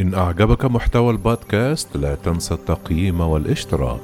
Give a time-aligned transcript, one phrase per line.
[0.00, 4.00] إن أعجبك محتوى البودكاست لا تنسى التقييم والاشتراك.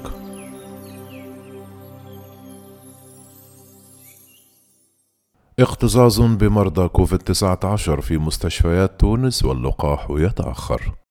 [5.59, 11.06] اكتظاظ بمرضى كوفيد 19 في مستشفيات تونس واللقاح يتأخر.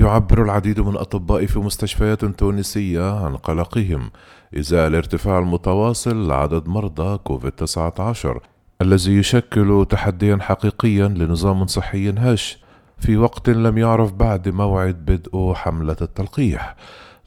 [0.00, 4.10] يعبر العديد من الأطباء في مستشفيات تونسية عن قلقهم
[4.58, 8.38] إزاء الارتفاع المتواصل لعدد مرضى كوفيد-19
[8.82, 12.58] الذي يشكل تحديا حقيقيا لنظام صحي هش
[12.98, 16.76] في وقت لم يعرف بعد موعد بدء حملة التلقيح.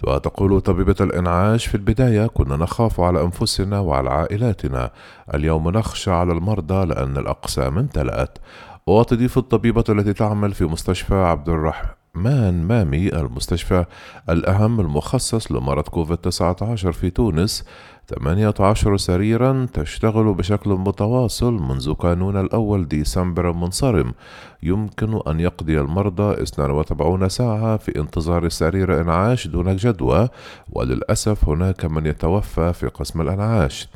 [0.04, 4.92] وتقول طبيبة الإنعاش في البداية كنا نخاف على أنفسنا وعلى عائلاتنا.
[5.34, 8.38] اليوم نخشى على المرضى لأن الأقسام امتلأت.
[8.88, 13.86] وتضيف الطبيبة التي تعمل في مستشفى عبد الرحمن مان مامي المستشفى
[14.30, 17.64] الأهم المخصص لمرض كوفيد 19 في تونس.
[18.08, 24.14] 18 سريرا تشتغل بشكل متواصل منذ كانون الأول ديسمبر المنصرم
[24.64, 30.30] يمكن أن يقضي المرضى 42 ساعة في انتظار سرير إنعاش دون جدوى
[30.70, 33.88] وللأسف هناك من يتوفى في قسم الإنعاش.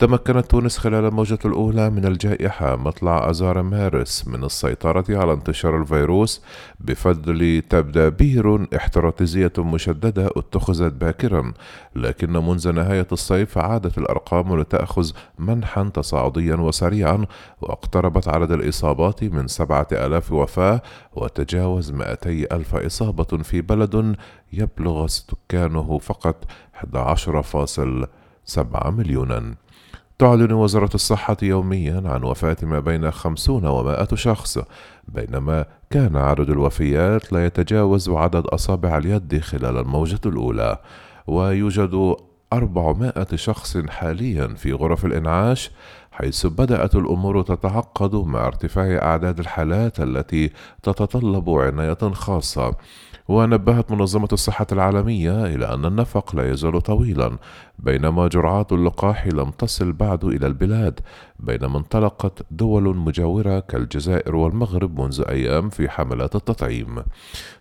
[0.00, 6.42] تمكنت تونس خلال الموجة الأولى من الجائحة مطلع أذار مارس من السيطرة على انتشار الفيروس
[6.80, 11.52] بفضل تدابير احتراتيزية مشددة اتخذت باكرا
[11.96, 17.26] لكن منذ نهاية الصيف عادت الأرقام لتأخذ منحا تصاعديا وسريعا
[17.60, 24.16] واقتربت عدد الإصابات من سبعة آلاف وفاة وتجاوز مائتي ألف إصابة في بلد
[24.52, 29.54] يبلغ سكانه فقط 11.7 مليونا.
[30.20, 34.58] تعلن وزارة الصحة يوميا عن وفاة ما بين خمسون ومائة شخص
[35.08, 40.78] بينما كان عدد الوفيات لا يتجاوز عدد أصابع اليد خلال الموجة الأولى
[41.26, 42.16] ويوجد
[42.52, 45.70] أربعمائة شخص حاليا في غرف الإنعاش
[46.12, 50.50] حيث بدأت الأمور تتعقد مع ارتفاع أعداد الحالات التي
[50.82, 52.74] تتطلب عناية خاصة.
[53.30, 57.38] ونبهت منظمة الصحة العالمية إلى أن النفق لا يزال طويلا
[57.78, 61.00] بينما جرعات اللقاح لم تصل بعد إلى البلاد
[61.38, 67.02] بينما انطلقت دول مجاورة كالجزائر والمغرب منذ أيام في حملات التطعيم.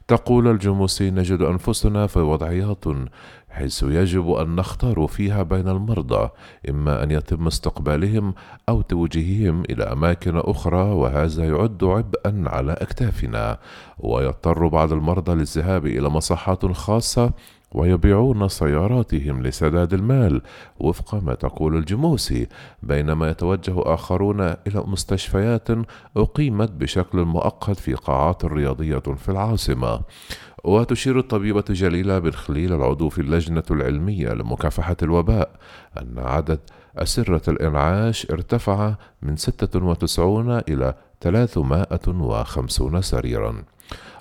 [0.07, 2.85] تقول الجموسي نجد أنفسنا في وضعيات
[3.49, 6.29] حيث يجب أن نختار فيها بين المرضى
[6.69, 8.33] إما أن يتم استقبالهم
[8.69, 13.57] أو توجيههم إلى أماكن أخرى وهذا يعد عبئا على أكتافنا.
[13.99, 17.31] ويضطر بعض المرضى للذهاب إلى مصحات خاصة
[17.71, 20.41] ويبيعون سياراتهم لسداد المال
[20.79, 22.47] وفق ما تقول الجموسي
[22.83, 25.67] بينما يتوجه آخرون إلى مستشفيات
[26.17, 30.01] أقيمت بشكل مؤقت في قاعات رياضية في العاصمة.
[30.63, 35.49] وتشير الطبيبة جليلة بن خليل العضو في اللجنة العلمية لمكافحة الوباء
[35.97, 36.59] أن عدد
[36.97, 43.63] أسرة الإنعاش ارتفع من 96 إلى 350 سريرا.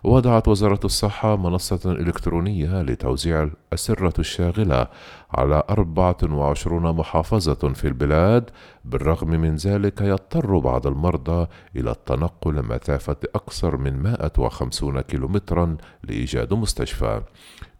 [0.04, 4.86] وضعت وزارة الصحة منصة إلكترونية لتوزيع الأسرة الشاغلة
[5.30, 8.50] على 24 محافظة في البلاد
[8.84, 11.46] بالرغم من ذلك يضطر بعض المرضى
[11.76, 17.22] إلى التنقل مسافة أكثر من 150 كيلومترا لإيجاد مستشفى.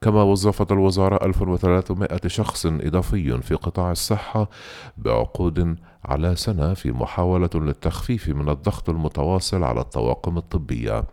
[0.01, 4.51] كما وظفت الوزارة 1300 شخص إضافي في قطاع الصحة
[4.97, 11.05] بعقود على سنة في محاولة للتخفيف من الضغط المتواصل على الطواقم الطبية.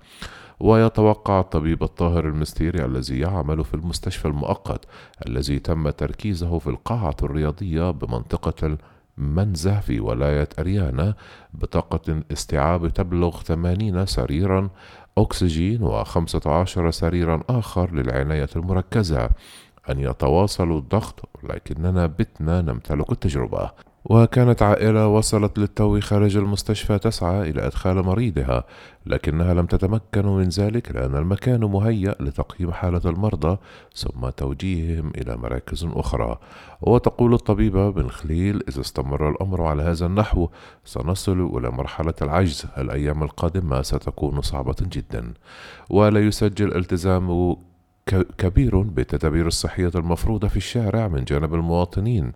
[0.59, 4.85] ويتوقع الطبيب الطاهر المستيري الذي يعمل في المستشفى المؤقت
[5.27, 8.77] الذي تم تركيزه في القاعة الرياضية بمنطقة
[9.17, 11.13] المنزه في ولاية أريانا
[11.53, 14.69] بطاقة استيعاب تبلغ 80 سريرا
[15.17, 19.29] أكسجين و15 سريرا آخر للعناية المركزة.
[19.89, 23.72] أن يتواصلوا الضغط لكننا بتنا نمتلك التجربة.
[24.05, 28.63] وكانت عائلة وصلت للتو خارج المستشفى تسعى إلى إدخال مريضها
[29.05, 33.57] لكنها لم تتمكن من ذلك لأن المكان مهيأ لتقييم حالة المرضى
[33.95, 36.38] ثم توجيههم إلى مراكز أخرى.
[36.81, 40.47] وتقول الطبيبة بن خليل إذا استمر الأمر على هذا النحو
[40.85, 42.66] سنصل إلى مرحلة العجز.
[42.78, 45.34] الأيام القادمة ستكون صعبة جدا.
[45.90, 47.55] ولا يسجل التزام
[48.37, 52.31] كبير بالتدابير الصحية المفروضة في الشارع من جانب المواطنين.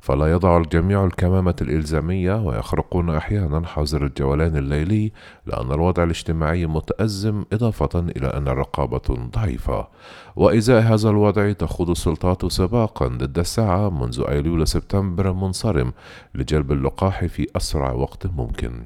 [0.00, 5.12] فلا يضع الجميع الكمامة الإلزامية ويخرقون أحيانا حظر الجولان الليلي
[5.46, 9.88] لأن الوضع الاجتماعي متأزم إضافة إلى أن الرقابة ضعيفة.
[10.36, 15.92] وإزاء هذا الوضع تخوض السلطات سباقا ضد الساعة منذ أيلول سبتمبر المنصرم
[16.34, 18.84] لجلب اللقاح في أسرع وقت ممكن.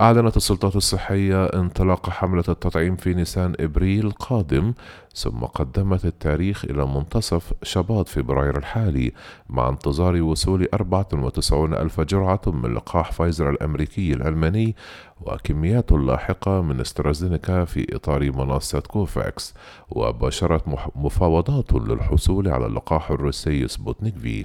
[0.00, 4.72] أعلنت السلطات الصحية انطلاق حملة التطعيم في نيسان إبريل القادم
[5.14, 9.12] ثم قدمت التاريخ إلى منتصف شباط فبراير الحالي
[9.48, 14.76] مع انتظار وصول 94 ألف جرعة من لقاح فايزر الأمريكي الألماني
[15.20, 19.54] وكميات لاحقة من استرازينيكا في إطار منصة كوفاكس
[19.90, 20.64] وباشرت
[20.96, 24.44] مفاوضات للحصول على اللقاح الروسي سبوتنيك في.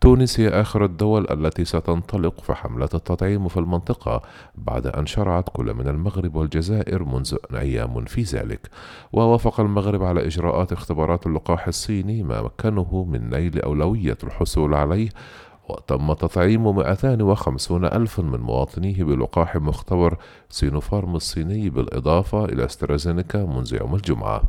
[0.00, 4.22] تونس هي آخر الدول التي ستنطلق في حملة التطعيم في المنطقة
[4.66, 8.70] بعد أن شرعت كل من المغرب والجزائر منذ أيام في ذلك
[9.12, 15.08] ووافق المغرب على إجراءات اختبارات اللقاح الصيني ما مكنه من نيل أولوية الحصول عليه
[15.68, 20.16] وتم تطعيم 250 ألف من مواطنيه بلقاح مختبر
[20.48, 24.42] سينوفارم الصيني بالإضافة إلى استرازينيكا منذ يوم الجمعة.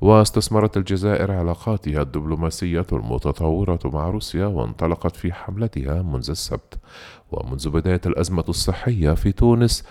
[0.00, 6.78] واستثمرت الجزائر علاقاتها الدبلوماسية المتطورة مع روسيا وانطلقت في حملتها منذ السبت.
[7.32, 9.84] ومنذ بداية الأزمة الصحية في تونس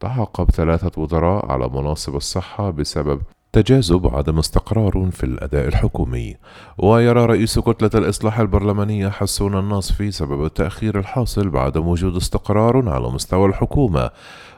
[0.00, 3.20] تعاقب ثلاثة وزراء على مناصب الصحة بسبب
[3.52, 6.36] تجاذب عدم استقرار في الأداء الحكومي.
[6.78, 13.46] ويرى رئيس كتلة الإصلاح البرلمانية حسون الناصفي سبب التأخير الحاصل بعدم وجود استقرار على مستوى
[13.48, 14.10] الحكومة.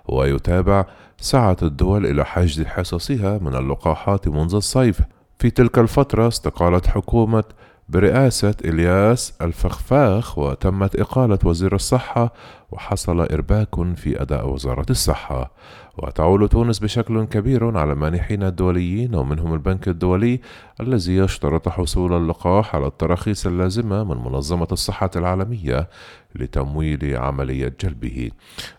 [0.09, 0.85] ويتابع
[1.19, 5.01] سعت الدول إلى حجز حصصها من اللقاحات منذ الصيف.
[5.39, 7.45] في تلك الفترة استقالت حكومة
[7.89, 12.33] برئاسة إلياس الفخفاخ وتمت إقالة وزير الصحة
[12.73, 15.51] وحصل إرباك في أداء وزارة الصحة.
[15.99, 20.41] وتعول تونس بشكل كبير على مانحين الدوليين ومنهم البنك الدولي
[20.81, 25.89] الذي يشترط حصول اللقاح على التراخيص اللازمة من منظمة الصحة العالمية
[26.35, 28.31] لتمويل عملية جلبه.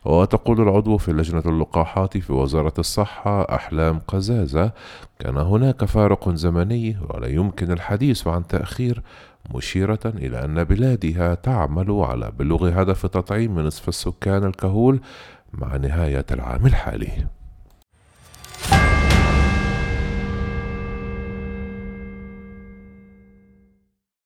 [0.06, 4.72] وتقول العضو في لجنة اللقاحات في وزارة الصحة أحلام قزازة
[5.20, 9.02] كان هناك فارق زمني ولا يمكن الحديث عن تأخير
[9.56, 15.00] مشيرة إلى أن بلادها تعمل على بلوغ هدف تطعيم نصف السكان الكهول
[15.54, 17.28] مع نهاية العام الحالي.